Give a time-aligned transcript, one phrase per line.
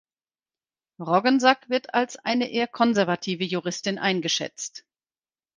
[0.99, 4.83] Roggensack wird als eine eher konservative Juristin eingeschätzt.